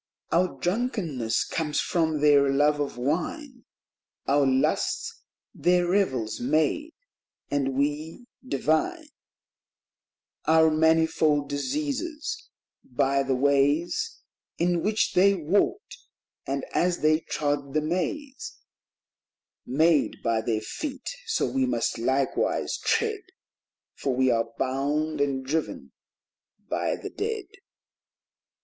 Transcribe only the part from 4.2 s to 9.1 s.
Our lusts their revels made; and we divine